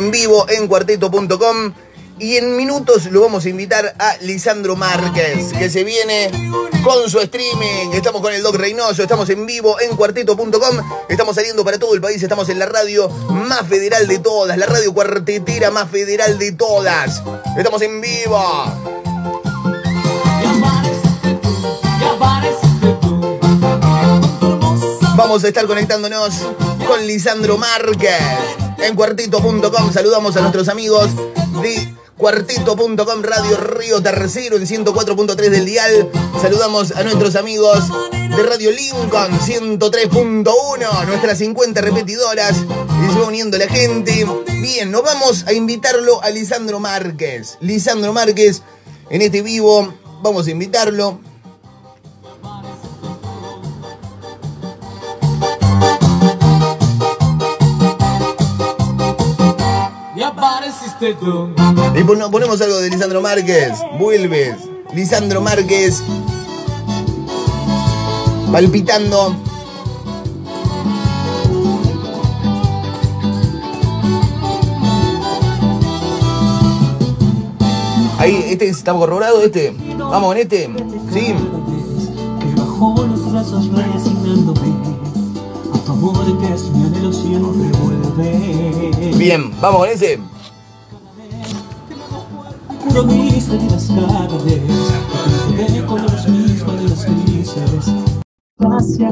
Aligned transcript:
en 0.00 0.12
vivo 0.12 0.46
en 0.48 0.68
cuarteto.com. 0.68 1.74
Y 2.20 2.36
en 2.36 2.56
minutos 2.56 3.06
lo 3.06 3.20
vamos 3.20 3.44
a 3.44 3.48
invitar 3.48 3.96
a 3.98 4.16
Lisandro 4.20 4.76
Márquez, 4.76 5.52
que 5.58 5.68
se 5.68 5.82
viene 5.82 6.30
con 6.84 7.10
su 7.10 7.18
streaming. 7.18 7.92
Estamos 7.94 8.22
con 8.22 8.32
el 8.32 8.40
Doc 8.40 8.54
Reynoso, 8.54 9.02
estamos 9.02 9.28
en 9.30 9.44
vivo 9.44 9.80
en 9.80 9.96
cuarteto.com. 9.96 10.78
Estamos 11.08 11.34
saliendo 11.34 11.64
para 11.64 11.80
todo 11.80 11.94
el 11.94 12.00
país, 12.00 12.22
estamos 12.22 12.48
en 12.48 12.60
la 12.60 12.66
radio 12.66 13.08
más 13.08 13.66
federal 13.66 14.06
de 14.06 14.20
todas, 14.20 14.56
la 14.56 14.66
radio 14.66 14.94
cuartetera 14.94 15.72
más 15.72 15.90
federal 15.90 16.38
de 16.38 16.52
todas. 16.52 17.20
Estamos 17.56 17.82
en 17.82 18.00
vivo. 18.00 18.40
Vamos 25.16 25.42
a 25.42 25.48
estar 25.48 25.66
conectándonos 25.66 26.46
con 26.86 27.04
Lisandro 27.04 27.58
Márquez 27.58 28.67
en 28.78 28.94
cuartito.com. 28.94 29.92
Saludamos 29.92 30.36
a 30.36 30.40
nuestros 30.40 30.68
amigos 30.68 31.10
de 31.62 31.94
cuartito.com 32.16 33.22
Radio 33.22 33.56
Río 33.56 34.02
Tercero 34.02 34.56
en 34.56 34.66
104.3 34.66 35.36
del 35.50 35.66
dial. 35.66 36.10
Saludamos 36.40 36.92
a 36.92 37.02
nuestros 37.02 37.36
amigos 37.36 37.84
de 38.12 38.42
Radio 38.42 38.70
Lincoln 38.70 39.38
103.1, 39.38 41.06
nuestras 41.06 41.38
50 41.38 41.80
repetidoras. 41.80 42.56
Y 42.56 43.12
se 43.12 43.20
va 43.20 43.26
uniendo 43.26 43.56
la 43.58 43.68
gente. 43.68 44.26
Bien, 44.60 44.90
nos 44.90 45.02
vamos 45.02 45.44
a 45.46 45.52
invitarlo 45.52 46.22
a 46.22 46.30
Lisandro 46.30 46.80
Márquez. 46.80 47.56
Lisandro 47.60 48.12
Márquez 48.12 48.62
en 49.10 49.22
este 49.22 49.42
vivo. 49.42 49.94
Vamos 50.22 50.46
a 50.46 50.50
invitarlo. 50.50 51.20
Y 61.00 62.02
ponemos 62.04 62.60
algo 62.60 62.78
de 62.78 62.90
Lisandro 62.90 63.20
Márquez. 63.20 63.72
Vuelves. 63.98 64.56
Lisandro 64.92 65.40
Márquez. 65.40 66.02
Palpitando. 68.50 69.36
Ahí, 78.18 78.46
este 78.48 78.68
está 78.68 78.92
corroborado, 78.92 79.42
este. 79.42 79.72
Vamos 79.96 80.30
con 80.30 80.36
este. 80.38 80.68
Sí. 81.12 81.34
Bien, 89.16 89.60
vamos 89.60 89.78
con 89.80 89.88
ese. 89.88 90.18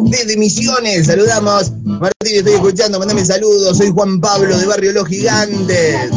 Desde 0.02 0.36
Misiones, 0.36 1.06
saludamos. 1.06 1.72
Martín, 1.84 2.36
estoy 2.36 2.54
escuchando, 2.54 2.98
mandame 2.98 3.24
saludos. 3.24 3.78
Soy 3.78 3.90
Juan 3.92 4.20
Pablo 4.20 4.56
de 4.56 4.66
Barrio 4.66 4.92
Los 4.92 5.06
Gigantes. 5.08 6.10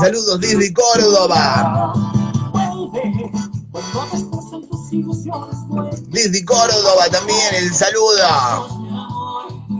Saludos 0.00 0.40
desde 0.40 0.72
Córdoba. 0.72 1.92
Desde 6.10 6.44
Córdoba 6.44 7.08
también 7.10 7.54
el 7.56 7.74
saludo. 7.74 8.83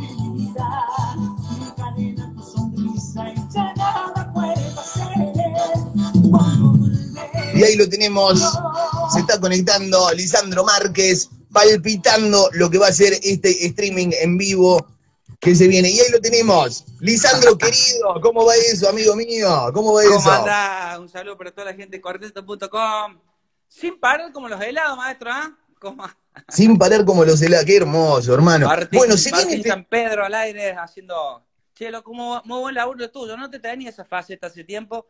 Y 7.55 7.63
ahí 7.63 7.77
lo 7.77 7.89
tenemos. 7.89 8.43
Se 9.15 9.21
está 9.21 9.41
conectando 9.41 10.13
Lisandro 10.13 10.65
Márquez, 10.65 11.31
palpitando 11.51 12.51
lo 12.53 12.69
que 12.69 12.77
va 12.77 12.89
a 12.89 12.93
ser 12.93 13.19
este 13.23 13.67
streaming 13.69 14.11
en 14.21 14.37
vivo 14.37 14.87
que 15.41 15.55
se 15.55 15.67
viene. 15.67 15.91
Y 15.91 15.99
ahí 15.99 16.11
lo 16.13 16.21
tenemos. 16.21 16.85
Lisandro, 17.01 17.57
querido, 17.57 18.21
¿cómo 18.21 18.45
va 18.45 18.55
eso, 18.55 18.89
amigo 18.89 19.17
mío? 19.17 19.49
¿Cómo 19.73 19.95
va 19.95 20.03
eso? 20.03 20.15
¿Cómo 20.17 20.31
anda? 20.31 20.99
Un 21.01 21.09
saludo 21.09 21.37
para 21.37 21.51
toda 21.51 21.65
la 21.67 21.75
gente 21.75 21.97
de 21.97 22.03
cuarteto.com. 22.03 23.19
Sin 23.67 23.99
parar 23.99 24.33
como 24.33 24.49
los 24.49 24.61
helados, 24.61 24.97
maestro, 24.97 25.31
¿ah? 25.33 25.57
Sin 26.49 26.77
parar 26.77 27.05
como 27.05 27.25
los 27.25 27.41
helados. 27.41 27.65
Qué 27.65 27.79
hermoso, 27.79 28.35
hermano. 28.35 28.69
bueno, 28.93 29.17
si 29.17 29.33
viene 29.33 29.55
este 29.55 29.71
San 29.71 29.85
Pedro 29.85 30.25
al 30.25 30.35
aire 30.35 30.73
haciendo... 30.73 31.43
Chelo, 31.75 32.05
como 32.05 32.43
muy 32.45 32.61
buen 32.61 32.75
laburo 32.75 33.11
tuyo. 33.11 33.39
No 33.39 33.49
te 33.49 33.59
tenía 33.59 33.89
esa 33.89 34.05
faceta 34.05 34.49
hace 34.49 34.65
tiempo. 34.65 35.07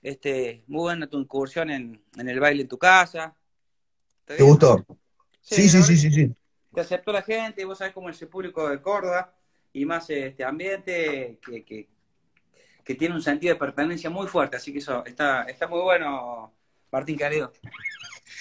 Este, 0.00 0.64
muy 0.66 0.80
buena 0.80 1.06
tu 1.06 1.18
incursión 1.18 1.70
en, 1.70 2.02
el 2.16 2.40
baile 2.40 2.62
en 2.62 2.68
tu 2.68 2.78
casa. 2.78 3.36
¿Te, 4.24 4.42
gustó? 4.42 4.82
Sí, 5.42 5.68
sí, 5.68 5.82
sí, 5.82 5.98
sí, 5.98 6.10
sí, 6.10 6.34
Te 6.72 6.80
aceptó 6.80 7.12
la 7.12 7.20
gente, 7.20 7.60
y 7.60 7.64
vos 7.64 7.76
sabés 7.76 7.92
cómo 7.92 8.08
es 8.08 8.22
el 8.22 8.28
público 8.28 8.66
de 8.70 8.80
Córdoba 8.80 9.34
y 9.74 9.84
más 9.84 10.08
este 10.08 10.44
ambiente 10.44 11.38
que, 11.44 11.86
que, 12.84 12.94
tiene 12.94 13.14
un 13.14 13.22
sentido 13.22 13.52
de 13.54 13.58
pertenencia 13.58 14.08
muy 14.08 14.26
fuerte. 14.28 14.56
Así 14.56 14.72
que 14.72 14.78
eso 14.78 15.04
está, 15.04 15.42
está 15.42 15.66
muy 15.66 15.80
bueno, 15.80 16.54
Martín 16.90 17.18
querido. 17.18 17.52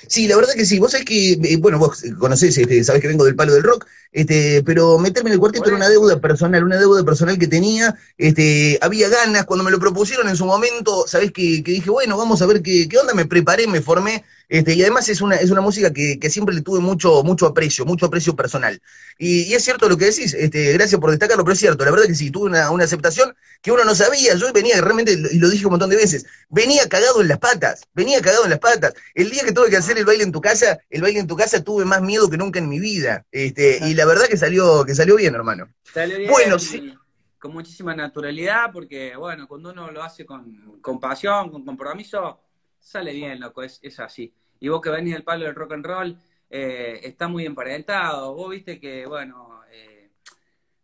Sí, 0.07 0.27
la 0.27 0.35
verdad 0.35 0.53
que 0.53 0.65
sí. 0.65 0.79
Vos 0.79 0.91
sabés 0.91 1.05
que, 1.05 1.33
eh, 1.33 1.57
bueno, 1.57 1.79
vos 1.79 2.03
conocés, 2.19 2.57
este, 2.57 2.83
sabés 2.83 3.01
que 3.01 3.07
vengo 3.07 3.25
del 3.25 3.35
palo 3.35 3.53
del 3.53 3.63
rock, 3.63 3.87
este, 4.11 4.61
pero 4.63 4.99
meterme 4.99 5.29
en 5.29 5.35
el 5.35 5.39
cuarteto 5.39 5.67
era 5.67 5.77
una 5.77 5.89
deuda 5.89 6.19
personal, 6.19 6.63
una 6.63 6.77
deuda 6.77 7.03
personal 7.03 7.39
que 7.39 7.47
tenía. 7.47 7.95
Este, 8.17 8.77
había 8.81 9.09
ganas, 9.09 9.45
cuando 9.45 9.63
me 9.63 9.71
lo 9.71 9.79
propusieron 9.79 10.27
en 10.27 10.35
su 10.35 10.45
momento, 10.45 11.07
sabés 11.07 11.31
que, 11.31 11.63
que 11.63 11.71
dije, 11.71 11.89
bueno, 11.89 12.17
vamos 12.17 12.41
a 12.41 12.45
ver 12.45 12.61
qué, 12.61 12.87
qué 12.87 12.97
onda, 12.97 13.13
me 13.13 13.25
preparé, 13.25 13.65
me 13.65 13.81
formé, 13.81 14.23
este, 14.49 14.73
y 14.73 14.81
además 14.81 15.09
es 15.09 15.21
una, 15.21 15.35
es 15.35 15.51
una 15.51 15.61
música 15.61 15.91
que, 15.91 16.19
siempre 16.29 16.53
le 16.53 16.61
tuve 16.61 16.79
mucho, 16.79 17.23
mucho 17.23 17.47
aprecio, 17.47 17.85
mucho 17.85 18.05
aprecio 18.05 18.35
personal. 18.35 18.81
Y, 19.17 19.53
es 19.53 19.63
cierto 19.63 19.87
lo 19.89 19.97
que 19.97 20.05
decís, 20.05 20.33
este, 20.33 20.73
gracias 20.73 20.99
por 20.99 21.09
destacarlo, 21.11 21.43
pero 21.43 21.53
es 21.53 21.59
cierto, 21.59 21.83
la 21.85 21.91
verdad 21.91 22.05
que 22.05 22.15
sí, 22.15 22.31
tuve 22.31 22.49
una, 22.49 22.67
aceptación 22.83 23.35
que 23.61 23.71
uno 23.71 23.83
no 23.83 23.95
sabía. 23.95 24.35
Yo 24.35 24.51
venía 24.53 24.79
realmente, 24.81 25.13
y 25.13 25.39
lo 25.39 25.49
dije 25.49 25.65
un 25.65 25.71
montón 25.71 25.89
de 25.89 25.95
veces, 25.95 26.25
venía 26.49 26.87
cagado 26.89 27.21
en 27.21 27.29
las 27.29 27.39
patas, 27.39 27.83
venía 27.93 28.21
cagado 28.21 28.43
en 28.43 28.51
las 28.51 28.59
patas. 28.59 28.93
El 29.13 29.29
día 29.29 29.43
que 29.43 29.53
tuve 29.53 29.69
que 29.69 29.77
hacer 29.77 29.97
el 29.97 30.05
baile 30.05 30.23
en 30.23 30.31
tu 30.31 30.41
casa, 30.41 30.79
el 30.89 31.01
baile 31.01 31.19
en 31.19 31.27
tu 31.27 31.35
casa 31.35 31.63
tuve 31.63 31.85
más 31.85 32.01
miedo 32.01 32.29
que 32.29 32.37
nunca 32.37 32.59
en 32.59 32.69
mi 32.69 32.79
vida. 32.79 33.25
Este, 33.31 33.79
y 33.87 33.93
la 33.93 34.05
verdad 34.05 34.27
que 34.27 34.37
salió, 34.37 34.83
que 34.85 34.95
salió 34.95 35.15
bien, 35.15 35.35
hermano. 35.35 35.69
Salió 35.93 36.17
bien. 36.17 36.29
Bueno, 36.29 36.59
sí. 36.59 36.93
Con 37.39 37.53
muchísima 37.53 37.93
naturalidad, 37.93 38.71
porque 38.71 39.17
bueno, 39.17 39.47
cuando 39.47 39.71
uno 39.71 39.91
lo 39.91 40.01
hace 40.01 40.25
con, 40.25 40.79
con 40.79 40.97
pasión, 40.99 41.49
con 41.49 41.65
compromiso, 41.65 42.39
sale 42.83 43.13
bien, 43.13 43.39
loco, 43.39 43.63
es, 43.63 43.79
es 43.81 43.99
así. 43.99 44.33
Y 44.59 44.69
vos 44.69 44.81
que 44.81 44.89
venís 44.89 45.13
del 45.13 45.23
palo 45.23 45.45
del 45.45 45.55
rock 45.55 45.73
and 45.73 45.85
roll, 45.85 46.17
eh, 46.49 46.99
está 47.03 47.27
muy 47.27 47.45
emparentado. 47.45 48.35
Vos 48.35 48.49
viste 48.51 48.79
que, 48.79 49.05
bueno, 49.05 49.61
eh, 49.71 50.11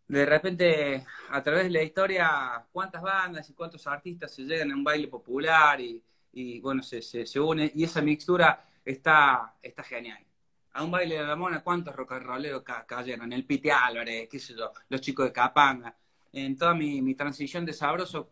de 0.08 0.26
repente, 0.26 1.06
a 1.30 1.42
través 1.42 1.64
de 1.64 1.70
la 1.70 1.82
historia, 1.82 2.66
cuántas 2.72 3.02
bandas 3.02 3.48
y 3.50 3.54
cuántos 3.54 3.86
artistas 3.86 4.34
se 4.34 4.42
llegan 4.42 4.72
a 4.72 4.74
un 4.74 4.82
baile 4.82 5.08
popular 5.08 5.80
y, 5.80 6.60
bueno, 6.60 6.82
se, 6.82 7.02
se, 7.02 7.40
une, 7.40 7.70
y 7.74 7.84
esa 7.84 8.00
mixtura 8.00 8.64
está, 8.84 9.56
está 9.62 9.82
genial. 9.84 10.24
A 10.72 10.84
un 10.84 10.90
baile 10.90 11.16
de 11.16 11.24
la 11.24 11.36
mona, 11.36 11.62
¿cuántos 11.62 11.94
rock 11.94 12.12
and 12.12 12.26
rolleros 12.26 12.62
cayeron? 12.86 13.32
El 13.32 13.44
Pite 13.44 13.72
Álvarez, 13.72 14.28
qué 14.30 14.38
sé 14.38 14.54
yo, 14.54 14.72
los 14.88 15.00
chicos 15.00 15.26
de 15.26 15.32
Capanga. 15.32 15.96
En 16.32 16.56
toda 16.56 16.74
mi, 16.74 17.02
mi 17.02 17.14
transición 17.14 17.64
de 17.66 17.72
sabroso, 17.72 18.30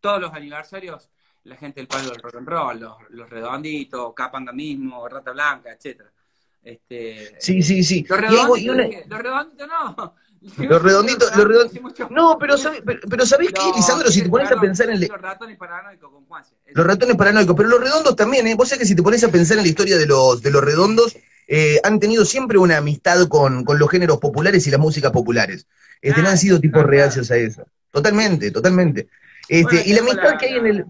todos 0.00 0.20
los 0.20 0.32
aniversarios 0.32 1.08
la 1.48 1.56
gente 1.56 1.80
del 1.80 1.88
palo 1.88 2.10
del 2.10 2.22
rock 2.22 2.36
and 2.36 2.48
roll, 2.48 2.80
los, 3.10 3.30
redonditos, 3.30 4.12
Capanga 4.14 4.52
mismo, 4.52 5.08
Rata 5.08 5.32
Blanca, 5.32 5.72
etcétera. 5.72 6.10
Este, 6.62 7.36
sí, 7.40 7.62
sí, 7.62 7.82
sí. 7.82 8.04
Los 8.08 8.20
redonditos, 8.20 8.76
los 9.08 9.18
redonditos 9.22 9.68
no. 9.68 10.14
Los 10.40 10.82
redonditos, 10.82 11.36
los 11.36 11.48
redonditos. 11.48 12.10
No, 12.10 12.38
pero, 12.38 12.54
pero, 12.84 13.00
pero 13.08 13.26
¿sabés 13.26 13.48
qué, 13.52 13.62
Lisandro? 13.74 14.10
Si 14.10 14.22
te 14.22 14.28
pones 14.28 14.50
a 14.52 14.60
pensar 14.60 14.90
en. 14.90 15.00
Los 15.00 15.20
ratones 15.20 15.56
paranoicos 15.56 16.10
con 16.10 16.24
Juan. 16.26 16.44
Los 16.68 16.86
ratones 16.86 17.16
paranoicos, 17.16 17.56
pero 17.56 17.68
los 17.68 17.80
redondos 17.80 18.14
también, 18.14 18.46
¿eh? 18.46 18.54
Vos 18.54 18.68
sabés 18.68 18.80
que 18.80 18.86
si 18.86 18.94
te 18.94 19.02
pones 19.02 19.24
a 19.24 19.28
pensar 19.28 19.56
en 19.56 19.64
la 19.64 19.68
historia 19.68 19.96
de 19.96 20.06
los, 20.06 20.42
de 20.42 20.50
los 20.50 20.62
redondos, 20.62 21.16
eh, 21.48 21.80
han 21.82 21.98
tenido 21.98 22.24
siempre 22.24 22.58
una 22.58 22.76
amistad 22.76 23.26
con, 23.26 23.64
con, 23.64 23.78
los 23.78 23.90
géneros 23.90 24.18
populares 24.18 24.66
y 24.66 24.70
las 24.70 24.80
músicas 24.80 25.10
populares. 25.10 25.66
Este, 26.00 26.22
no 26.22 26.28
han 26.28 26.38
sido 26.38 26.60
tipos 26.60 26.84
reacios 26.84 27.30
a 27.30 27.36
eso. 27.36 27.66
Totalmente, 27.90 28.50
totalmente. 28.50 29.08
Este, 29.48 29.82
y 29.88 29.94
la 29.94 30.00
amistad 30.00 30.38
que 30.38 30.46
hay 30.46 30.54
en 30.54 30.66
el. 30.66 30.86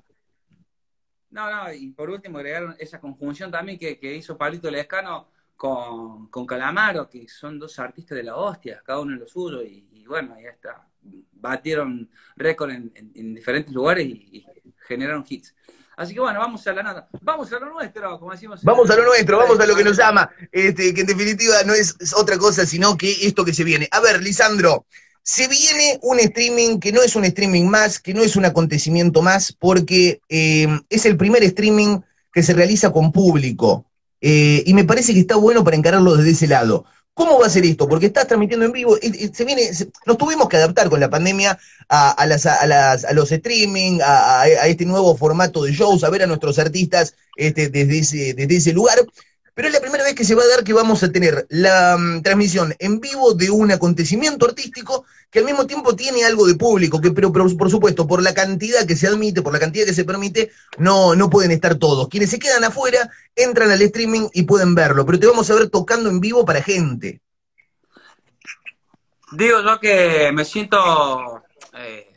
No, 1.30 1.50
no, 1.50 1.72
y 1.72 1.90
por 1.90 2.08
último 2.08 2.38
agregaron 2.38 2.74
esa 2.78 3.00
conjunción 3.00 3.50
también 3.50 3.78
que, 3.78 4.14
hizo 4.16 4.38
Palito 4.38 4.70
Lescano 4.70 5.28
con, 5.56 6.28
con 6.28 6.46
Calamaro, 6.46 7.08
que 7.08 7.28
son 7.28 7.58
dos 7.58 7.78
artistas 7.78 8.16
de 8.16 8.22
la 8.22 8.36
hostia, 8.36 8.82
cada 8.84 9.00
uno 9.00 9.12
en 9.12 9.20
lo 9.20 9.26
suyo, 9.26 9.62
y, 9.62 10.04
bueno, 10.06 10.36
ya 10.40 10.50
está. 10.50 10.86
Batieron 11.32 12.10
récord 12.36 12.70
en, 12.70 13.34
diferentes 13.34 13.74
lugares 13.74 14.06
y, 14.06 14.44
generaron 14.86 15.24
hits. 15.28 15.54
Así 15.98 16.14
que 16.14 16.20
bueno, 16.20 16.38
vamos 16.38 16.64
a 16.66 16.72
la 16.72 16.82
nada. 16.82 17.08
Vamos 17.20 17.52
a 17.52 17.58
lo 17.58 17.70
nuestro, 17.70 18.18
como 18.18 18.30
decimos. 18.30 18.62
Vamos 18.62 18.88
a 18.88 18.96
lo 18.96 19.04
nuestro, 19.04 19.36
vamos 19.36 19.58
a 19.58 19.66
lo 19.66 19.74
que 19.74 19.84
nos 19.84 19.96
llama, 19.96 20.30
este, 20.52 20.94
que 20.94 21.00
en 21.00 21.06
definitiva 21.08 21.62
no 21.66 21.74
es, 21.74 21.96
otra 22.16 22.38
cosa, 22.38 22.64
sino 22.64 22.96
que 22.96 23.10
esto 23.26 23.44
que 23.44 23.52
se 23.52 23.64
viene. 23.64 23.88
A 23.90 24.00
ver, 24.00 24.22
Lisandro, 24.22 24.86
se 25.28 25.46
viene 25.46 25.98
un 26.00 26.18
streaming 26.20 26.78
que 26.78 26.90
no 26.90 27.02
es 27.02 27.14
un 27.14 27.22
streaming 27.26 27.66
más, 27.66 27.98
que 27.98 28.14
no 28.14 28.22
es 28.22 28.34
un 28.34 28.46
acontecimiento 28.46 29.20
más, 29.20 29.52
porque 29.52 30.22
eh, 30.30 30.66
es 30.88 31.04
el 31.04 31.18
primer 31.18 31.44
streaming 31.44 31.98
que 32.32 32.42
se 32.42 32.54
realiza 32.54 32.94
con 32.94 33.12
público. 33.12 33.84
Eh, 34.22 34.62
y 34.64 34.72
me 34.72 34.84
parece 34.84 35.12
que 35.12 35.20
está 35.20 35.36
bueno 35.36 35.62
para 35.62 35.76
encararlo 35.76 36.16
desde 36.16 36.30
ese 36.30 36.46
lado. 36.46 36.86
¿Cómo 37.12 37.38
va 37.38 37.44
a 37.44 37.50
ser 37.50 37.66
esto? 37.66 37.86
Porque 37.86 38.06
estás 38.06 38.26
transmitiendo 38.26 38.64
en 38.64 38.72
vivo, 38.72 38.96
se 38.96 39.44
viene, 39.44 39.68
nos 40.06 40.16
tuvimos 40.16 40.48
que 40.48 40.56
adaptar 40.56 40.88
con 40.88 40.98
la 40.98 41.10
pandemia 41.10 41.58
a, 41.90 42.26
los 43.12 43.30
streaming, 43.30 43.98
a, 44.02 44.46
este 44.64 44.86
nuevo 44.86 45.14
formato 45.14 45.62
de 45.62 45.72
shows, 45.72 46.04
a 46.04 46.10
ver 46.10 46.22
a 46.22 46.26
nuestros 46.26 46.58
artistas 46.58 47.14
este, 47.36 47.68
desde, 47.68 48.32
desde 48.32 48.56
ese 48.56 48.72
lugar. 48.72 48.98
Pero 49.58 49.66
es 49.66 49.74
la 49.74 49.80
primera 49.80 50.04
vez 50.04 50.14
que 50.14 50.24
se 50.24 50.36
va 50.36 50.44
a 50.44 50.46
dar 50.46 50.62
que 50.62 50.72
vamos 50.72 51.02
a 51.02 51.10
tener 51.10 51.44
la 51.48 51.98
mm, 51.98 52.22
transmisión 52.22 52.76
en 52.78 53.00
vivo 53.00 53.34
de 53.34 53.50
un 53.50 53.72
acontecimiento 53.72 54.46
artístico 54.46 55.04
que 55.30 55.40
al 55.40 55.44
mismo 55.44 55.66
tiempo 55.66 55.94
tiene 55.94 56.24
algo 56.24 56.46
de 56.46 56.54
público, 56.54 57.00
que, 57.00 57.10
pero, 57.10 57.32
por 57.32 57.70
supuesto, 57.70 58.06
por 58.06 58.22
la 58.22 58.34
cantidad 58.34 58.86
que 58.86 58.96
se 58.96 59.06
admite, 59.06 59.42
por 59.42 59.52
la 59.52 59.58
cantidad 59.58 59.86
que 59.86 59.94
se 59.94 60.04
permite, 60.04 60.50
no, 60.78 61.14
no 61.14 61.28
pueden 61.28 61.50
estar 61.50 61.76
todos. 61.76 62.08
Quienes 62.08 62.30
se 62.30 62.38
quedan 62.38 62.64
afuera 62.64 63.10
entran 63.36 63.70
al 63.70 63.82
streaming 63.82 64.28
y 64.32 64.44
pueden 64.44 64.74
verlo, 64.74 65.04
pero 65.04 65.18
te 65.18 65.26
vamos 65.26 65.50
a 65.50 65.54
ver 65.54 65.68
tocando 65.68 66.08
en 66.08 66.20
vivo 66.20 66.44
para 66.44 66.62
gente. 66.62 67.20
Digo 69.32 69.60
yo 69.62 69.78
que 69.78 70.30
me 70.32 70.44
siento 70.44 71.42
eh, 71.74 72.10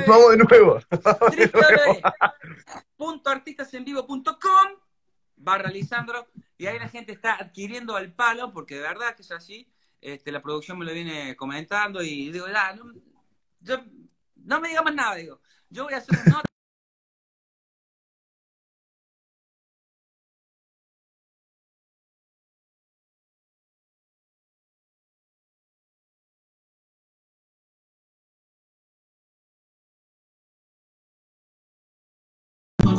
vamos 0.06 0.30
de 0.30 0.36
nuevo. 0.36 0.78
www.artistasenvivo.com 2.98 4.68
barra 5.36 5.70
Lisandro 5.70 6.28
y 6.56 6.66
ahí 6.66 6.78
la 6.78 6.88
gente 6.88 7.12
está 7.12 7.34
adquiriendo 7.34 7.96
al 7.96 8.12
palo 8.12 8.52
porque 8.52 8.76
de 8.76 8.82
verdad 8.82 9.16
que 9.16 9.22
es 9.22 9.32
así. 9.32 9.68
Este, 10.00 10.30
la 10.32 10.42
producción 10.42 10.78
me 10.78 10.84
lo 10.84 10.92
viene 10.92 11.36
comentando 11.36 12.02
y 12.02 12.30
digo, 12.30 12.46
ya, 12.48 12.74
no, 12.74 12.92
yo, 13.60 13.78
no 14.36 14.60
me 14.60 14.68
diga 14.68 14.82
más 14.82 14.94
nada, 14.94 15.14
digo. 15.14 15.40
Yo 15.70 15.84
voy 15.84 15.94
a 15.94 15.98
hacer 15.98 16.18
una 16.18 16.24
nota 16.36 16.51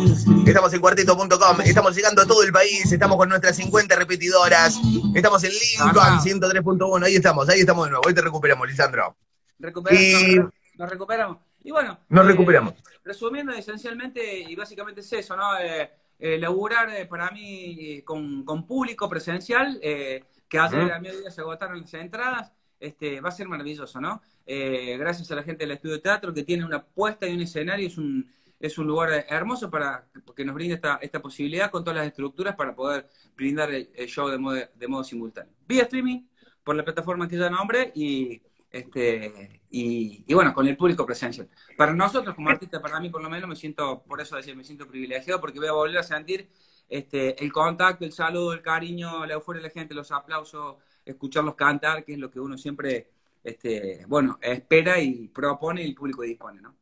Estamos 0.04 0.74
en 0.74 0.82
cuarteto.com, 0.82 1.62
estamos 1.64 1.96
llegando 1.96 2.22
a 2.22 2.26
todo 2.26 2.44
el 2.44 2.52
país, 2.52 2.92
estamos 2.92 3.16
con 3.16 3.30
nuestras 3.30 3.56
50 3.56 3.96
repetidoras, 3.96 4.78
estamos 5.16 5.42
en 5.46 5.52
Lincoln 5.52 6.20
103.1, 6.20 7.06
ahí 7.06 7.16
estamos, 7.16 7.48
ahí 7.48 7.62
estamos 7.62 7.86
de 7.86 7.92
nuevo, 7.92 8.04
hoy 8.06 8.14
te 8.14 8.22
recuperamos, 8.22 8.68
Lisandro. 8.68 9.16
Recuperamos, 9.60 10.52
nos 10.76 10.90
recuperamos. 10.90 11.38
Y 11.64 11.72
bueno, 11.72 11.98
nos 12.10 12.26
recuperamos. 12.26 12.74
Eh, 12.74 12.84
resumiendo 13.06 13.54
esencialmente 13.54 14.42
y 14.42 14.54
básicamente 14.56 15.00
es 15.00 15.14
eso, 15.14 15.38
¿no? 15.38 15.58
Eh, 15.58 15.90
eh 16.20 16.38
laburar 16.38 16.90
eh, 16.90 17.06
para 17.06 17.32
mí 17.32 18.02
con, 18.04 18.46
público 18.68 19.08
presencial, 19.08 19.80
que 19.80 20.60
hace 20.60 20.76
a 20.76 21.00
mediodía 21.00 21.32
se 21.32 21.40
agotaron 21.40 21.80
las 21.80 21.94
entradas, 21.94 22.52
este, 22.78 23.22
va 23.22 23.30
a 23.30 23.32
ser 23.32 23.48
maravilloso, 23.48 24.02
¿no? 24.02 24.22
gracias 24.46 25.32
a 25.32 25.36
la 25.36 25.44
gente 25.44 25.64
del 25.64 25.72
estudio 25.72 25.96
de 25.96 26.02
teatro 26.02 26.34
que 26.34 26.44
tiene 26.44 26.66
una 26.66 26.84
puesta 26.84 27.26
y 27.26 27.34
un 27.34 27.42
escenario, 27.42 27.88
es 27.88 27.98
un 27.98 28.30
es 28.68 28.78
un 28.78 28.88
lugar 28.88 29.26
hermoso 29.28 29.70
para 29.70 30.08
que 30.34 30.46
nos 30.46 30.56
brinde 30.56 30.76
esta, 30.76 30.96
esta 31.02 31.22
posibilidad 31.22 31.70
con 31.70 31.84
todas 31.84 31.98
las 31.98 32.08
estructuras 32.08 32.56
para 32.56 32.74
poder 32.74 33.10
brindar 33.36 33.70
el, 33.72 34.08
show 34.08 34.30
de 34.30 34.38
modo, 34.38 34.56
de 34.74 34.88
modo 34.88 35.04
simultáneo. 35.04 35.54
Vía 35.68 35.84
streaming, 35.84 36.26
por 36.64 36.74
la 36.74 36.86
plataforma 36.86 37.28
que 37.28 37.38
ya 37.38 37.50
nombre 37.50 37.92
y, 37.94 38.42
este, 38.72 39.62
y, 39.70 40.34
bueno, 40.34 40.54
con 40.54 40.66
el 40.66 40.78
público 40.78 41.06
presencial. 41.06 41.50
Para 41.78 41.94
nosotros 41.94 42.34
como 42.36 42.50
artistas, 42.52 42.82
para 42.82 43.02
mí 43.02 43.10
por 43.10 43.22
lo 43.22 43.30
menos, 43.30 43.50
me 43.50 43.58
siento, 43.58 44.02
por 44.04 44.22
eso 44.22 44.38
decir, 44.38 44.56
me 44.56 44.64
siento 44.64 44.88
privilegiado 44.88 45.42
porque 45.42 45.60
voy 45.60 45.68
a 45.68 45.74
volver 45.74 45.98
a 45.98 46.04
sentir 46.04 46.50
este, 46.88 47.44
el 47.44 47.52
contacto, 47.52 48.06
el 48.06 48.14
saludo, 48.14 48.54
el 48.54 48.62
cariño, 48.62 49.26
la 49.26 49.34
euforia 49.34 49.62
de 49.62 49.68
la 49.68 49.74
gente, 49.74 49.94
los 49.94 50.10
aplausos, 50.14 50.78
escucharlos 51.04 51.56
cantar, 51.56 52.06
que 52.06 52.14
es 52.14 52.20
lo 52.20 52.32
que 52.32 52.40
uno 52.40 52.58
siempre, 52.58 53.10
este, 53.44 54.06
bueno, 54.08 54.40
espera 54.42 55.02
y 55.02 55.28
propone 55.28 55.84
y 55.84 55.88
el 55.88 55.96
público 55.96 56.22
dispone, 56.22 56.62
¿no? 56.62 56.78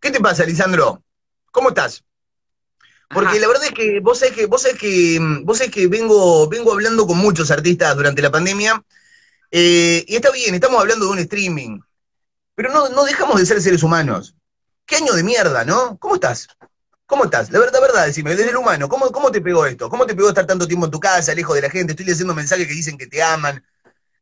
¿Qué 0.00 0.10
te 0.10 0.20
pasa, 0.20 0.44
Lisandro? 0.44 1.02
¿Cómo 1.50 1.70
estás? 1.70 2.04
Porque 3.08 3.40
la 3.40 3.48
verdad 3.48 3.64
es 3.64 3.72
que 3.72 4.00
vos 4.00 4.18
sabés 4.18 4.34
que, 4.34 4.46
vos 4.46 4.62
sabés 4.62 4.78
que, 4.78 5.18
vos 5.42 5.58
sabés 5.58 5.72
que 5.72 5.86
vengo, 5.88 6.46
vengo 6.48 6.72
hablando 6.72 7.06
con 7.06 7.16
muchos 7.16 7.50
artistas 7.50 7.96
durante 7.96 8.20
la 8.20 8.30
pandemia, 8.30 8.84
eh, 9.50 10.04
y 10.06 10.16
está 10.16 10.30
bien, 10.30 10.54
estamos 10.54 10.80
hablando 10.80 11.06
de 11.06 11.12
un 11.12 11.18
streaming, 11.20 11.80
pero 12.54 12.70
no, 12.70 12.90
no 12.90 13.04
dejamos 13.04 13.38
de 13.38 13.46
ser 13.46 13.62
seres 13.62 13.82
humanos. 13.82 14.34
Qué 14.84 14.96
año 14.96 15.14
de 15.14 15.22
mierda, 15.22 15.64
¿no? 15.64 15.98
¿Cómo 15.98 16.16
estás? 16.16 16.48
¿Cómo 17.06 17.24
estás? 17.24 17.50
La 17.50 17.58
verdad, 17.58 17.80
verdad, 17.80 18.06
decime, 18.06 18.36
desde 18.36 18.50
el 18.50 18.56
humano, 18.56 18.88
¿cómo, 18.88 19.10
¿cómo 19.10 19.30
te 19.32 19.40
pegó 19.40 19.64
esto? 19.64 19.88
¿Cómo 19.88 20.04
te 20.04 20.14
pegó 20.14 20.28
estar 20.28 20.46
tanto 20.46 20.68
tiempo 20.68 20.84
en 20.84 20.90
tu 20.90 21.00
casa, 21.00 21.34
lejos 21.34 21.54
de 21.56 21.62
la 21.62 21.70
gente? 21.70 21.92
Estoy 21.92 22.04
leyendo 22.04 22.34
mensajes 22.34 22.66
que 22.66 22.74
dicen 22.74 22.98
que 22.98 23.06
te 23.06 23.22
aman. 23.22 23.64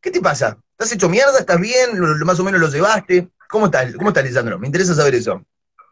¿Qué 0.00 0.12
te 0.12 0.20
pasa? 0.20 0.56
¿Estás 0.72 0.92
hecho 0.92 1.08
mierda? 1.08 1.40
¿Estás 1.40 1.60
bien? 1.60 1.90
¿Lo, 1.94 2.24
más 2.24 2.38
o 2.38 2.44
menos 2.44 2.60
lo 2.60 2.68
llevaste? 2.68 3.28
¿Cómo 3.48 3.66
estás? 3.66 3.94
¿Cómo 3.96 4.10
estás, 4.10 4.24
Lisandro? 4.24 4.58
Me 4.58 4.68
interesa 4.68 4.94
saber 4.94 5.16
eso. 5.16 5.44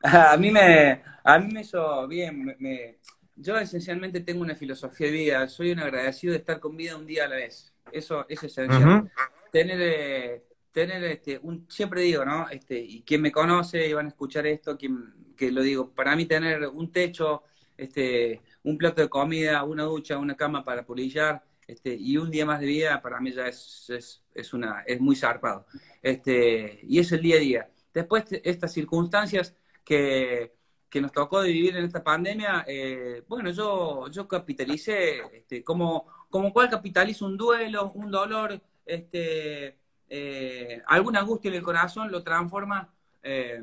A 0.33 0.37
mí 0.37 0.51
me, 0.51 1.03
a 1.25 1.39
mí 1.39 1.51
me 1.51 1.63
hizo 1.63 2.07
bien. 2.07 2.55
Me, 2.59 2.99
yo 3.37 3.57
esencialmente 3.57 4.21
tengo 4.21 4.43
una 4.43 4.55
filosofía 4.55 5.07
de 5.07 5.13
vida. 5.13 5.49
Soy 5.49 5.73
un 5.73 5.81
agradecido 5.81 6.33
de 6.33 6.41
estar 6.41 6.61
con 6.61 6.77
vida 6.77 6.95
un 6.95 7.07
día 7.07 7.25
a 7.25 7.29
la 7.29 7.37
vez. 7.37 7.73
Eso, 7.91 8.27
es 8.29 8.43
esencial. 8.43 9.11
Tener, 9.51 9.79
eh, 9.81 10.45
tener 10.73 11.03
este, 11.05 11.39
un, 11.43 11.67
siempre 11.71 12.03
digo, 12.03 12.23
¿no? 12.23 12.51
Este, 12.51 12.79
y 12.79 13.03
quien 13.03 13.23
me 13.23 13.33
conoce 13.33 13.89
y 13.89 13.95
van 13.95 14.05
a 14.05 14.09
escuchar 14.11 14.47
esto, 14.47 14.77
quien, 14.77 15.35
que 15.37 15.51
lo 15.51 15.63
digo, 15.63 15.91
para 15.91 16.15
mí 16.15 16.27
tener 16.27 16.67
un 16.69 16.93
techo, 16.93 17.45
este, 17.77 18.43
un 18.63 18.77
plato 18.77 19.01
de 19.01 19.09
comida, 19.09 19.65
una 19.65 19.85
ducha, 19.85 20.19
una 20.19 20.37
cama 20.37 20.65
para 20.65 20.85
polillar, 20.85 21.43
este, 21.67 21.95
y 21.95 22.19
un 22.19 22.31
día 22.31 22.45
más 22.45 22.61
de 22.61 22.67
vida, 22.67 23.01
para 23.01 23.21
mí 23.21 23.33
ya 23.33 23.49
es, 23.49 23.89
es, 23.89 24.23
es, 24.35 24.53
una, 24.53 24.83
es 24.87 25.01
muy 25.01 25.17
zarpado. 25.17 25.67
Este, 26.03 26.81
y 26.83 26.99
es 26.99 27.11
el 27.13 27.23
día 27.23 27.37
a 27.37 27.41
día. 27.41 27.71
Después, 27.95 28.25
estas 28.43 28.73
circunstancias 28.73 29.55
que, 29.85 30.53
nos 31.01 31.11
tocó 31.11 31.43
vivir 31.43 31.77
en 31.77 31.85
esta 31.85 32.05
pandemia, 32.05 32.65
eh, 32.69 33.25
bueno, 33.27 33.51
yo, 33.51 34.09
yo 34.09 34.29
capitalicé, 34.29 35.23
este, 35.33 35.65
como, 35.65 36.07
como 36.31 36.53
cual 36.53 36.71
capitaliza 36.71 37.25
un 37.25 37.37
duelo, 37.37 37.91
un 37.97 38.13
dolor, 38.13 38.61
este, 38.87 39.77
eh, 40.09 40.83
alguna 40.87 41.21
angustia 41.21 41.49
en 41.49 41.57
el 41.57 41.63
corazón, 41.65 42.13
lo 42.13 42.23
transforma, 42.23 42.95
eh, 43.25 43.61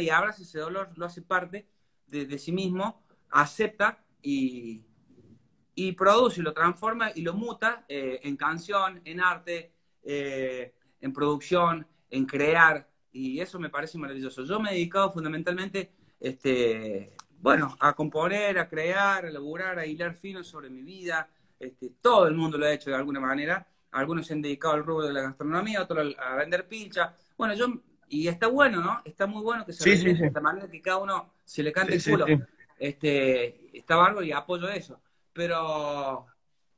y 0.00 0.08
abraza 0.08 0.42
ese 0.42 0.58
dolor, 0.58 0.90
lo 0.96 1.04
hace 1.04 1.20
parte 1.20 1.68
de, 2.06 2.38
sí 2.38 2.52
mismo, 2.52 3.02
acepta 3.28 4.02
y, 4.22 4.82
y 5.74 5.92
produce, 5.92 6.40
lo 6.40 6.54
transforma 6.54 7.10
y 7.14 7.20
lo 7.20 7.34
muta 7.34 7.84
en 7.88 8.34
canción, 8.36 9.02
en 9.04 9.20
arte, 9.20 9.72
en 10.02 11.12
producción, 11.12 11.86
en 12.10 12.24
crear, 12.24 12.88
y 13.16 13.40
eso 13.40 13.58
me 13.58 13.70
parece 13.70 13.98
maravilloso. 13.98 14.44
Yo 14.44 14.60
me 14.60 14.70
he 14.70 14.74
dedicado 14.74 15.10
fundamentalmente, 15.10 15.90
este, 16.20 17.12
bueno, 17.40 17.76
a 17.80 17.94
componer, 17.94 18.58
a 18.58 18.68
crear, 18.68 19.24
a 19.24 19.28
elaborar, 19.28 19.78
a 19.78 19.86
hilar 19.86 20.14
fino 20.14 20.44
sobre 20.44 20.68
mi 20.68 20.82
vida, 20.82 21.28
este, 21.58 21.92
todo 22.00 22.26
el 22.26 22.34
mundo 22.34 22.58
lo 22.58 22.66
ha 22.66 22.72
hecho 22.72 22.90
de 22.90 22.96
alguna 22.96 23.20
manera, 23.20 23.66
algunos 23.92 24.26
se 24.26 24.34
han 24.34 24.42
dedicado 24.42 24.74
al 24.74 24.84
rubro 24.84 25.06
de 25.06 25.14
la 25.14 25.22
gastronomía, 25.22 25.82
otros 25.82 26.14
a 26.18 26.36
vender 26.36 26.68
pincha. 26.68 27.14
Bueno, 27.38 27.54
yo, 27.54 27.66
y 28.08 28.28
está 28.28 28.48
bueno, 28.48 28.82
¿no? 28.82 29.00
Está 29.04 29.26
muy 29.26 29.42
bueno 29.42 29.64
que 29.64 29.72
se 29.72 29.96
sí, 29.96 30.12
de 30.12 30.26
esta 30.26 30.40
manera 30.40 30.70
que 30.70 30.82
cada 30.82 30.98
uno 30.98 31.32
se 31.44 31.62
le 31.62 31.72
cante 31.72 31.94
el 31.94 32.04
culo. 32.04 32.26
Este, 32.78 33.76
está 33.76 33.96
bárbaro 33.96 34.22
y 34.22 34.32
apoyo 34.32 34.68
eso. 34.68 35.00
Pero, 35.32 36.26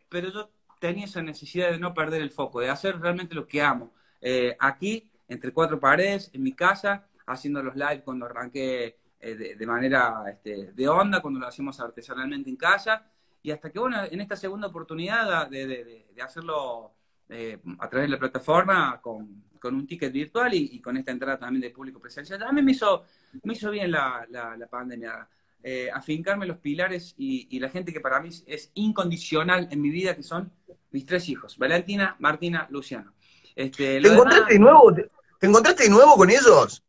pero 0.08 0.30
yo 0.30 0.50
tenía 0.78 1.06
esa 1.06 1.22
necesidad 1.22 1.72
de 1.72 1.78
no 1.78 1.92
perder 1.92 2.22
el 2.22 2.30
foco, 2.30 2.60
de 2.60 2.70
hacer 2.70 3.00
realmente 3.00 3.34
lo 3.34 3.48
que 3.48 3.60
amo. 3.60 3.92
Eh, 4.20 4.56
aquí, 4.60 5.10
entre 5.28 5.52
cuatro 5.52 5.78
paredes, 5.78 6.30
en 6.32 6.42
mi 6.42 6.52
casa, 6.52 7.06
haciendo 7.26 7.62
los 7.62 7.76
live 7.76 8.02
cuando 8.02 8.26
arranqué 8.26 8.98
eh, 9.20 9.54
de, 9.56 9.66
manera 9.66 10.24
este, 10.30 10.72
de 10.72 10.88
onda, 10.88 11.20
cuando 11.20 11.40
lo 11.40 11.46
hacemos 11.46 11.78
artesanalmente 11.80 12.50
en 12.50 12.56
casa, 12.56 13.06
y 13.42 13.50
hasta 13.50 13.70
que, 13.70 13.78
bueno, 13.78 13.98
en 14.10 14.20
esta 14.20 14.36
segunda 14.36 14.68
oportunidad 14.68 15.48
de, 15.48 16.06
hacerlo 16.22 16.92
eh, 17.28 17.58
a 17.78 17.88
través 17.88 18.08
de 18.08 18.12
la 18.12 18.18
plataforma 18.18 19.00
con, 19.00 19.44
un 19.62 19.86
ticket 19.86 20.12
virtual 20.12 20.54
y, 20.54 20.80
con 20.80 20.96
esta 20.96 21.12
entrada 21.12 21.38
también 21.38 21.62
de 21.62 21.70
público 21.70 22.00
presencial, 22.00 22.40
mí 22.52 22.62
me 22.62 22.72
hizo, 22.72 23.04
me 23.42 23.52
hizo 23.52 23.70
bien 23.70 23.90
la, 23.90 24.26
la 24.30 24.66
pandemia. 24.66 25.28
Eh, 25.60 25.90
afincarme 25.92 26.46
los 26.46 26.58
pilares 26.58 27.14
y, 27.18 27.58
la 27.58 27.68
gente 27.68 27.92
que 27.92 28.00
para 28.00 28.20
mí 28.20 28.28
es 28.46 28.70
incondicional 28.74 29.68
en 29.70 29.80
mi 29.80 29.90
vida, 29.90 30.14
que 30.14 30.22
son 30.22 30.52
mis 30.92 31.04
tres 31.04 31.28
hijos, 31.28 31.58
Valentina, 31.58 32.14
Martina, 32.20 32.68
Luciano. 32.70 33.14
Este, 33.56 34.00
¿Te, 34.00 34.08
encontraste 34.08 34.52
de 34.52 34.58
nuevo, 34.60 34.94
¿Te, 34.94 35.10
encontraste 35.46 35.84
de 35.84 35.90
nuevo 35.90 36.16
con 36.16 36.30
ellos? 36.30 36.82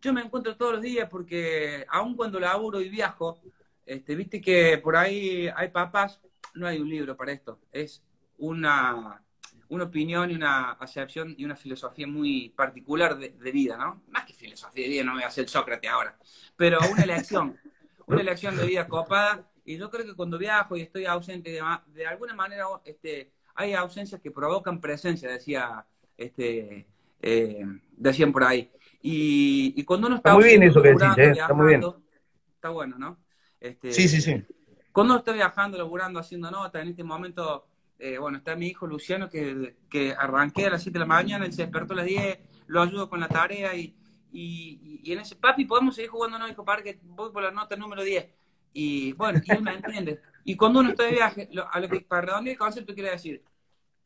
Yo 0.00 0.12
me 0.12 0.22
encuentro 0.22 0.56
todos 0.56 0.74
los 0.74 0.82
días 0.82 1.08
porque 1.10 1.86
aun 1.88 2.16
cuando 2.16 2.40
laburo 2.40 2.80
y 2.80 2.88
viajo, 2.88 3.38
este, 3.84 4.14
viste 4.14 4.40
que 4.40 4.78
por 4.78 4.96
ahí 4.96 5.48
hay 5.54 5.68
papás, 5.68 6.20
no 6.54 6.66
hay 6.66 6.78
un 6.78 6.88
libro 6.88 7.16
para 7.16 7.32
esto, 7.32 7.60
es 7.72 8.02
una 8.38 9.22
una 9.70 9.84
opinión 9.84 10.30
y 10.30 10.34
una 10.34 10.72
acepción 10.72 11.34
y 11.38 11.44
una 11.44 11.54
filosofía 11.54 12.06
muy 12.06 12.50
particular 12.50 13.16
de, 13.16 13.52
vida, 13.52 13.76
¿no? 13.76 14.02
Más 14.08 14.24
que 14.24 14.34
filosofía 14.34 14.84
de 14.84 14.90
vida, 14.90 15.04
no 15.04 15.14
voy 15.14 15.22
a 15.22 15.30
ser 15.30 15.48
Sócrates 15.48 15.88
ahora, 15.88 16.18
pero 16.56 16.78
una 16.90 17.02
elección, 17.02 17.56
una 18.06 18.20
elección 18.20 18.56
de 18.56 18.66
vida 18.66 18.86
copada. 18.88 19.48
Y 19.64 19.78
yo 19.78 19.88
creo 19.88 20.04
que 20.04 20.16
cuando 20.16 20.38
viajo 20.38 20.76
y 20.76 20.82
estoy 20.82 21.06
ausente, 21.06 21.50
de, 21.50 21.62
de 21.86 22.06
alguna 22.06 22.34
manera 22.34 22.64
este, 22.84 23.30
hay 23.54 23.72
ausencias 23.72 24.20
que 24.20 24.32
provocan 24.32 24.80
presencia, 24.80 25.30
decía, 25.30 25.86
este, 26.16 26.88
eh, 27.22 27.64
decían 27.96 28.32
por 28.32 28.44
ahí. 28.44 28.70
Y, 29.02 29.82
cuando 29.84 30.06
uno 30.06 30.16
está... 30.16 30.30
Está 30.30 30.38
muy 30.38 30.48
bien 30.48 30.62
eso 30.62 30.82
que 30.82 30.88
decís, 30.88 31.18
¿eh? 31.18 31.30
está 31.30 31.54
muy 31.54 31.68
bien. 31.68 31.82
Está 32.54 32.68
bueno, 32.68 32.98
¿no? 32.98 33.18
Este, 33.58 33.92
sí, 33.92 34.08
sí, 34.08 34.20
sí. 34.20 34.42
Cuando 34.92 35.14
uno 35.14 35.18
está 35.20 35.32
viajando, 35.32 35.78
laburando, 35.78 36.18
haciendo 36.20 36.50
notas, 36.50 36.82
en 36.82 36.88
este 36.88 37.04
momento 37.04 37.66
eh, 38.00 38.16
bueno, 38.18 38.38
está 38.38 38.56
mi 38.56 38.68
hijo 38.68 38.86
Luciano, 38.86 39.28
que, 39.28 39.76
que, 39.90 40.14
arranqué 40.14 40.66
a 40.66 40.70
las 40.70 40.82
7 40.82 40.94
de 40.94 41.00
la 41.00 41.06
mañana, 41.06 41.44
él 41.44 41.52
se 41.52 41.62
despertó 41.62 41.92
a 41.92 41.96
las 41.96 42.06
10, 42.06 42.38
lo 42.66 42.80
ayudo 42.80 43.10
con 43.10 43.20
la 43.20 43.28
tarea 43.28 43.74
y, 43.74 43.94
y, 44.32 45.00
y 45.04 45.12
en 45.12 45.20
ese, 45.20 45.36
papi, 45.36 45.66
podemos 45.66 45.94
seguir 45.94 46.10
jugando, 46.10 46.38
no, 46.38 46.48
hijo, 46.48 46.64
para 46.64 46.82
que 46.82 46.98
voy 47.02 47.30
por 47.30 47.42
la 47.42 47.50
nota 47.50 47.76
número 47.76 48.02
10. 48.02 48.26
Y 48.72 49.12
bueno, 49.12 49.40
y 49.44 49.52
él 49.52 49.62
me 49.62 49.74
entiende. 49.74 50.20
Y 50.44 50.56
cuando 50.56 50.80
uno 50.80 50.90
está 50.90 51.04
de 51.04 51.12
viaje, 51.12 51.50
a 51.70 51.80
lo 51.80 51.88
que 51.88 52.00
para 52.00 52.22
redondear 52.22 52.52
el 52.54 52.58
concepto 52.58 52.94
quiere 52.94 53.10
decir, 53.10 53.44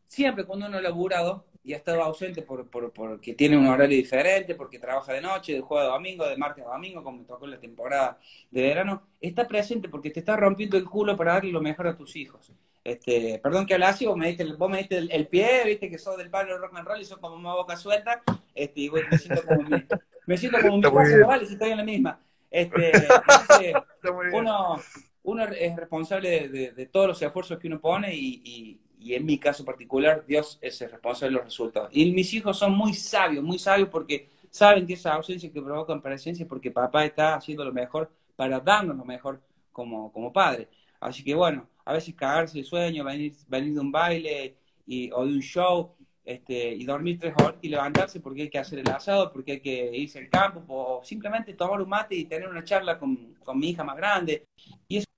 siempre 0.07 0.45
cuando 0.45 0.67
uno 0.67 0.79
ha 0.79 0.83
laburado 0.83 1.47
y 1.65 1.73
ha 1.73 1.79
estado 1.79 2.03
ausente 2.03 2.43
por, 2.43 2.69
por, 2.69 2.93
porque 2.93 3.33
tiene 3.33 3.57
un 3.57 3.67
horario 3.67 3.97
diferente, 3.97 4.55
porque 4.55 4.79
trabaja 4.79 5.15
de 5.15 5.23
noche, 5.23 5.55
de 5.55 5.61
jueves 5.63 5.89
a 5.89 5.93
domingo, 5.93 6.27
de 6.27 6.37
martes 6.37 6.65
a 6.65 6.73
domingo, 6.73 7.03
como 7.03 7.19
me 7.19 7.25
tocó 7.25 7.47
en 7.47 7.53
la 7.53 7.59
temporada 7.59 8.19
de 8.51 8.63
verano, 8.63 9.03
está 9.19 9.49
presente 9.49 9.89
porque 9.89 10.11
te 10.11 10.21
está 10.21 10.37
rompiendo 10.37 10.77
el 10.77 10.85
culo 10.85 11.17
para 11.17 11.33
darle 11.33 11.51
lo 11.53 11.63
mejor 11.63 11.87
a 11.87 11.97
tus 11.97 12.17
hijos. 12.17 12.53
Este, 12.85 13.41
perdón 13.43 13.65
que 13.65 13.73
hablas 13.73 13.95
así, 13.95 14.05
vos 14.05 14.17
me 14.17 14.29
diste, 14.29 14.45
vos 14.45 14.71
me 14.71 14.77
diste 14.77 14.99
el, 14.99 15.27
pie, 15.27 15.63
viste 15.65 15.89
que 15.89 15.97
sos 15.97 16.19
del 16.19 16.29
palo 16.29 16.59
rock 16.59 16.77
and 16.77 16.87
roll 16.87 17.01
y 17.01 17.05
sos 17.07 17.17
como 17.17 17.35
una 17.35 17.55
boca 17.55 17.77
suelta, 17.79 18.23
este, 18.55 18.83
y 18.83 18.91
me 18.91 19.19
siento 19.19 19.43
como 19.47 19.63
mi, 19.63 19.85
me 20.27 20.37
siento 20.37 20.59
como 20.61 20.77
mi 20.77 20.83
casa 20.83 21.47
si 21.47 21.55
estoy 21.55 21.71
en 21.71 21.79
la 21.79 21.85
misma. 21.85 22.21
Este, 22.51 22.93
uno, 24.35 24.77
uno 25.23 25.45
es 25.45 25.77
responsable 25.77 26.49
de, 26.51 26.87
todos 26.87 27.09
los 27.09 27.23
esfuerzos 27.23 27.59
que 27.59 27.69
uno 27.69 27.81
pone 27.81 28.15
y, 28.15 28.43
y, 28.45 28.81
en 29.13 29.27
mi 29.27 29.39
caso 29.39 29.65
particular, 29.65 30.25
Dios 30.27 30.59
es 30.63 30.81
el 30.81 30.91
responsable 30.91 31.33
de 31.33 31.37
los 31.37 31.45
resultados. 31.45 31.91
Y 31.93 32.11
mis 32.13 32.33
hijos 32.33 32.57
son 32.59 32.73
muy 32.73 32.95
sabios, 32.95 33.45
muy 33.45 33.59
sabios 33.59 33.91
porque 33.91 34.31
saben 34.49 34.87
que 34.87 34.95
esa 34.95 35.13
ausencia 35.13 35.53
que 35.53 35.61
provocan 35.61 36.01
presencia 36.01 36.45
es 36.45 36.49
porque 36.49 36.71
papá 36.71 37.05
está 37.05 37.35
haciendo 37.35 37.65
lo 37.65 37.73
mejor 37.73 38.11
para 38.37 38.61
darnos 38.61 38.97
lo 38.97 39.05
mejor 39.05 39.43
como, 39.73 40.11
como 40.13 40.33
padre. 40.33 40.69
Así 41.01 41.23
que 41.23 41.35
bueno, 41.35 41.69
a 41.85 41.93
veces 41.93 42.15
cagarse 42.15 42.59
el 42.59 42.65
sueño, 42.65 43.05
venir, 43.05 43.35
venir 43.49 43.75
de 43.75 43.81
un 43.81 43.93
baile 43.93 44.57
y, 44.87 45.11
o 45.13 45.27
de 45.27 45.33
un 45.33 45.41
show 45.43 45.95
este, 46.25 46.75
y 46.75 46.85
dormir 46.85 47.19
tres 47.19 47.35
horas 47.37 47.57
y 47.61 47.69
levantarse 47.69 48.21
porque 48.21 48.43
hay 48.43 48.51
que 48.51 48.59
hacer 48.59 48.79
el 48.79 48.91
asado, 48.91 49.31
porque 49.31 49.53
hay 49.53 49.61
que 49.61 49.95
irse 49.95 50.19
al 50.19 50.31
campo, 50.31 50.65
o 50.69 51.05
simplemente 51.05 51.53
tomar 51.55 51.83
un 51.83 51.89
mate 51.89 52.15
y 52.15 52.25
tener 52.25 52.49
una 52.49 52.65
charla 52.65 52.99
con, 52.99 53.37
mi 53.55 53.71
hija 53.71 53.85
más 53.85 53.97
grande. 53.97 54.47
Y 54.89 54.99
eso, 54.99 55.09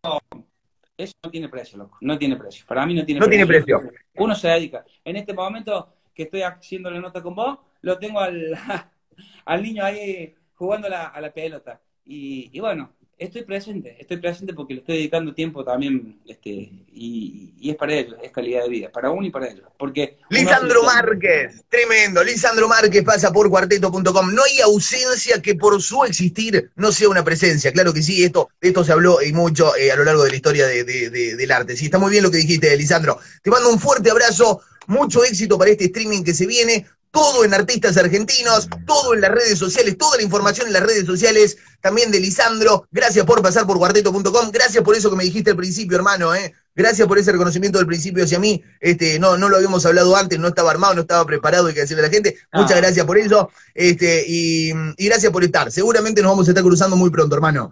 eso 0.97 1.15
no 1.23 1.31
tiene 1.31 1.49
precio, 1.49 1.79
loco. 1.79 1.99
No 2.01 2.19
tiene 2.19 2.37
precio. 2.37 2.65
Para 2.67 2.87
mí 2.87 2.95
no 2.95 3.05
tiene 3.05 3.21
no 3.21 3.29
Tiene 3.29 3.47
precio. 3.47 3.81
Uno 4.15 4.35
se 4.35 4.49
dedica. 4.49 4.85
En 5.05 5.17
este 5.17 5.35
momento 5.35 5.95
que 6.15 6.25
estoy 6.25 6.43
haciendo 6.43 6.91
la 6.91 7.01
nota 7.01 7.23
con 7.23 7.35
vos, 7.35 7.59
lo 7.83 7.99
tengo 7.99 8.21
al, 8.21 8.57
al 9.45 9.63
niño 9.63 9.85
ahí 9.85 10.35
jugando 10.55 10.89
a 10.89 11.21
la 11.21 11.33
pelota. 11.33 11.81
Y, 12.05 12.51
y 12.57 12.61
bueno, 12.61 12.93
Estoy 13.19 13.45
presente, 13.45 13.97
estoy 13.99 14.19
presente 14.19 14.53
porque 14.53 14.75
le 14.75 14.81
estoy 14.81 14.99
dedicando 14.99 15.33
tiempo 15.33 15.65
también, 15.65 16.21
este, 16.27 16.71
y, 16.93 17.51
es 17.65 17.75
para 17.75 17.95
ellos, 17.95 18.19
es 18.23 18.31
calidad 18.31 18.65
de 18.65 18.69
vida, 18.69 18.93
para 18.93 19.11
uno 19.11 19.27
y 19.27 19.31
para 19.31 19.49
ellos. 19.49 19.65
Porque 19.79 20.19
Lisandro 20.29 20.83
Márquez, 20.83 21.65
tremendo, 21.71 22.23
Lisandro 22.23 22.69
Márquez 22.69 23.03
pasa 23.05 23.33
por 23.33 23.49
cuarteto.com. 23.49 24.35
No 24.35 24.43
hay 24.45 24.61
ausencia 24.61 25.41
que 25.41 25.55
por 25.55 25.81
su 25.81 26.05
existir 26.05 26.71
no 26.77 26.93
sea 26.93 27.09
una 27.09 27.25
presencia. 27.25 27.73
Claro 27.73 27.95
que 27.95 28.03
sí, 28.03 28.23
esto, 28.23 28.51
esto 28.61 28.85
se 28.85 28.93
habló 28.93 29.23
y 29.23 29.33
mucho 29.33 29.75
eh, 29.77 29.91
a 29.91 29.97
lo 29.97 30.05
largo 30.05 30.23
de 30.23 30.31
la 30.31 30.37
historia 30.37 30.67
del 30.67 31.51
arte. 31.51 31.75
Sí, 31.75 31.87
está 31.87 31.99
muy 31.99 32.11
bien 32.11 32.23
lo 32.23 32.31
que 32.31 32.37
dijiste, 32.37 32.77
Lisandro. 32.77 33.19
Te 33.43 33.51
mando 33.51 33.71
un 33.71 33.81
fuerte 33.81 34.11
abrazo, 34.11 34.61
mucho 34.89 35.25
éxito 35.25 35.57
para 35.57 35.71
este 35.71 35.87
streaming 35.87 36.23
que 36.23 36.35
se 36.35 36.47
viene 36.47 36.85
todo 37.17 37.47
en 37.47 37.55
artistas 37.55 37.97
argentinos, 37.97 38.69
todo 38.85 39.15
en 39.15 39.23
las 39.23 39.31
redes 39.31 39.59
sociales, 39.59 39.97
toda 39.97 40.19
la 40.19 40.23
información 40.23 40.67
en 40.67 40.75
las 40.75 40.83
redes 40.83 41.07
sociales, 41.07 41.57
también 41.81 42.11
de 42.11 42.21
Lisandro. 42.21 42.87
Gracias 42.93 43.25
por 43.25 43.41
pasar 43.41 43.67
por 43.67 43.79
cuarteto.com, 43.79 44.51
gracias 44.53 44.85
por 44.85 44.95
eso 44.95 45.09
que 45.09 45.17
me 45.17 45.25
dijiste 45.25 45.53
al 45.53 45.57
principio, 45.57 45.97
hermano, 45.97 46.35
¿eh? 46.35 46.53
Gracias 46.75 47.09
por 47.09 47.17
ese 47.19 47.33
reconocimiento 47.33 47.79
del 47.79 47.87
principio 47.87 48.23
hacia 48.23 48.39
mí. 48.39 48.63
Este, 48.81 49.19
no, 49.19 49.39
no 49.39 49.49
lo 49.49 49.57
habíamos 49.57 49.87
hablado 49.87 50.15
antes, 50.15 50.39
no 50.39 50.49
estaba 50.49 50.71
armado, 50.71 50.95
no 50.95 51.01
estaba 51.01 51.25
preparado, 51.25 51.69
hay 51.69 51.75
que 51.75 51.81
decirle 51.81 52.03
a 52.03 52.07
la 52.09 52.13
gente. 52.13 52.37
Muchas 52.53 52.73
ah. 52.73 52.81
gracias 52.81 53.07
por 53.07 53.17
eso. 53.17 53.49
Este, 53.73 54.23
y, 54.29 54.73
y 54.99 55.07
gracias 55.07 55.33
por 55.33 55.43
estar. 55.43 55.73
Seguramente 55.73 56.21
nos 56.21 56.33
vamos 56.33 56.49
a 56.49 56.51
estar 56.51 56.63
cruzando 56.63 56.97
muy 56.97 57.09
pronto, 57.09 57.35
hermano. 57.35 57.71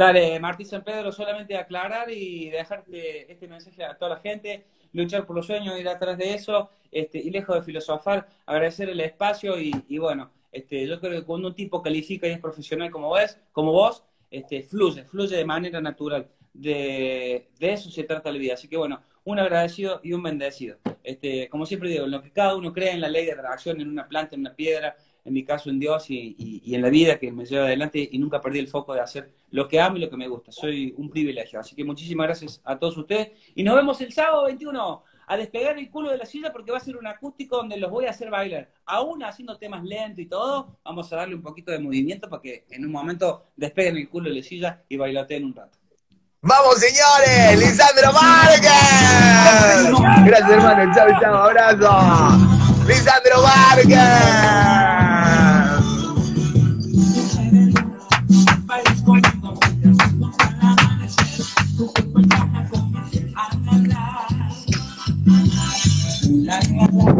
Dale, 0.00 0.40
Martín 0.40 0.64
San 0.64 0.82
Pedro, 0.82 1.12
solamente 1.12 1.54
aclarar 1.58 2.10
y 2.10 2.48
dejarte 2.48 3.30
este 3.30 3.46
mensaje 3.46 3.84
a 3.84 3.98
toda 3.98 4.14
la 4.14 4.20
gente 4.22 4.64
luchar 4.94 5.26
por 5.26 5.36
los 5.36 5.44
sueños, 5.44 5.78
ir 5.78 5.86
atrás 5.90 6.16
de 6.16 6.32
eso, 6.32 6.70
este, 6.90 7.18
y 7.18 7.28
lejos 7.28 7.54
de 7.54 7.60
filosofar, 7.60 8.26
agradecer 8.46 8.88
el 8.88 8.98
espacio 9.00 9.60
y, 9.60 9.98
bueno, 9.98 10.30
este, 10.52 10.86
yo 10.86 10.98
creo 11.00 11.20
que 11.20 11.26
cuando 11.26 11.48
un 11.48 11.54
tipo 11.54 11.82
califica 11.82 12.26
y 12.26 12.30
es 12.30 12.38
profesional 12.38 12.90
como 12.90 13.08
vos, 13.08 13.36
como 13.52 13.72
vos 13.72 14.02
este, 14.30 14.62
fluye, 14.62 15.04
fluye 15.04 15.36
de 15.36 15.44
manera 15.44 15.82
natural. 15.82 16.26
De, 16.54 17.50
eso 17.60 17.90
se 17.90 18.04
trata 18.04 18.32
la 18.32 18.38
vida. 18.38 18.54
Así 18.54 18.68
que 18.68 18.78
bueno, 18.78 19.02
un 19.24 19.38
agradecido 19.38 20.00
y 20.02 20.14
un 20.14 20.22
bendecido. 20.22 20.78
Este, 21.04 21.46
como 21.50 21.66
siempre 21.66 21.90
digo, 21.90 22.06
en 22.06 22.12
lo 22.12 22.22
que 22.22 22.32
cada 22.32 22.56
uno 22.56 22.72
cree 22.72 22.92
en 22.92 23.02
la 23.02 23.08
ley 23.10 23.26
de 23.26 23.34
reacción, 23.34 23.78
en 23.78 23.88
una 23.90 24.08
planta, 24.08 24.34
en 24.34 24.40
una 24.40 24.56
piedra, 24.56 24.96
en 25.24 25.32
mi 25.32 25.44
caso 25.44 25.70
en 25.70 25.78
Dios 25.78 26.10
y, 26.10 26.62
en 26.74 26.82
la 26.82 26.88
vida 26.88 27.18
que 27.18 27.32
me 27.32 27.44
lleva 27.44 27.66
adelante 27.66 28.08
y 28.10 28.18
nunca 28.18 28.40
perdí 28.40 28.58
el 28.58 28.68
foco 28.68 28.94
de 28.94 29.00
hacer 29.00 29.30
lo 29.50 29.68
que 29.68 29.80
amo 29.80 29.96
y 29.96 30.00
lo 30.00 30.10
que 30.10 30.16
me 30.16 30.28
gusta. 30.28 30.52
Soy 30.52 30.94
un 30.96 31.10
privilegio. 31.10 31.60
Así 31.60 31.74
que 31.74 31.84
muchísimas 31.84 32.26
gracias 32.26 32.60
a 32.64 32.78
todos 32.78 32.96
ustedes 32.96 33.30
y 33.54 33.62
nos 33.62 33.76
vemos 33.76 34.00
el 34.00 34.12
sábado 34.12 34.46
21 34.46 35.02
a 35.26 35.36
despegar 35.36 35.78
el 35.78 35.88
culo 35.90 36.10
de 36.10 36.18
la 36.18 36.26
silla 36.26 36.52
porque 36.52 36.72
va 36.72 36.78
a 36.78 36.80
ser 36.80 36.96
un 36.96 37.06
acústico 37.06 37.56
donde 37.56 37.76
los 37.76 37.90
voy 37.90 38.06
a 38.06 38.10
hacer 38.10 38.30
bailar. 38.30 38.68
Aún 38.84 39.22
haciendo 39.22 39.56
temas 39.58 39.84
lentos 39.84 40.18
y 40.18 40.26
todo, 40.26 40.78
vamos 40.84 41.12
a 41.12 41.16
darle 41.16 41.36
un 41.36 41.42
poquito 41.42 41.70
de 41.70 41.78
movimiento 41.78 42.28
para 42.28 42.42
que 42.42 42.64
en 42.70 42.84
un 42.84 42.90
momento 42.90 43.44
despeguen 43.56 43.96
el 43.96 44.08
culo 44.08 44.28
de 44.28 44.36
la 44.36 44.42
silla 44.42 44.82
y 44.88 44.96
bailoteen 44.96 45.44
un 45.44 45.54
rato. 45.54 45.78
¡Vamos, 46.42 46.76
señores! 46.78 47.58
¡Lisandro 47.58 48.12
Márquez! 48.14 48.70
Gracias, 50.24 50.50
hermano. 50.50 50.94
Chao, 50.94 51.08
chao. 51.20 51.34
Abrazo. 51.34 52.86
¡Lisandro 52.88 53.42
Márquez! 66.80 67.19